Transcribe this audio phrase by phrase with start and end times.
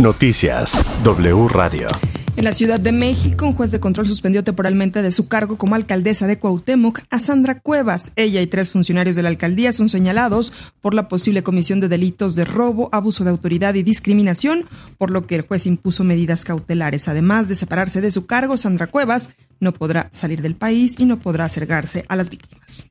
[0.00, 1.88] Noticias W Radio.
[2.36, 5.74] En la Ciudad de México, un juez de control suspendió temporalmente de su cargo como
[5.74, 8.12] alcaldesa de Cuauhtémoc a Sandra Cuevas.
[8.14, 12.36] Ella y tres funcionarios de la alcaldía son señalados por la posible comisión de delitos
[12.36, 14.66] de robo, abuso de autoridad y discriminación,
[14.98, 17.08] por lo que el juez impuso medidas cautelares.
[17.08, 21.18] Además de separarse de su cargo, Sandra Cuevas no podrá salir del país y no
[21.18, 22.88] podrá acercarse a las víctimas.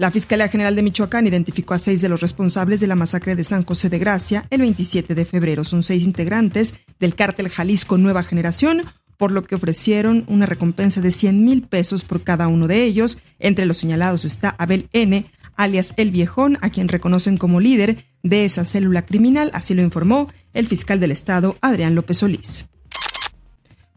[0.00, 3.44] La Fiscalía General de Michoacán identificó a seis de los responsables de la masacre de
[3.44, 5.62] San José de Gracia el 27 de febrero.
[5.62, 8.84] Son seis integrantes del cártel Jalisco Nueva Generación,
[9.18, 13.18] por lo que ofrecieron una recompensa de 100 mil pesos por cada uno de ellos.
[13.38, 18.46] Entre los señalados está Abel N., alias El Viejón, a quien reconocen como líder de
[18.46, 22.70] esa célula criminal, así lo informó el fiscal del Estado, Adrián López Solís.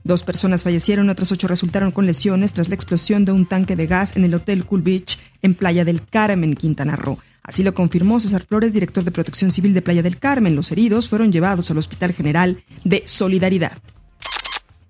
[0.03, 3.87] Dos personas fallecieron, otras ocho resultaron con lesiones tras la explosión de un tanque de
[3.87, 7.19] gas en el Hotel Cool Beach en Playa del Carmen, Quintana Roo.
[7.41, 10.55] Así lo confirmó César Flores, director de Protección Civil de Playa del Carmen.
[10.55, 13.77] Los heridos fueron llevados al Hospital General de Solidaridad.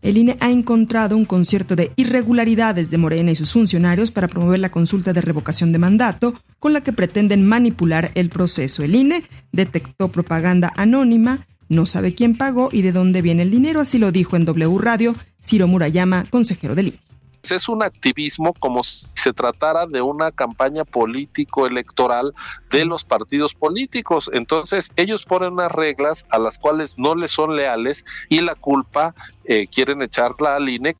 [0.02, 4.60] El INE ha encontrado un concierto de irregularidades de Morena y sus funcionarios para promover
[4.60, 8.84] la consulta de revocación de mandato con la que pretenden manipular el proceso.
[8.84, 13.82] El INE detectó propaganda anónima no sabe quién pagó y de dónde viene el dinero,
[13.82, 17.04] así lo dijo en W Radio Ciro Murayama, consejero del INE
[17.52, 22.34] es un activismo como si se tratara de una campaña político electoral
[22.70, 24.30] de los partidos políticos.
[24.34, 29.14] Entonces ellos ponen unas reglas a las cuales no les son leales y la culpa
[29.46, 30.96] eh, quieren echarla al INE.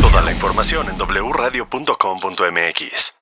[0.00, 3.19] Toda la información en wradio.com.mx.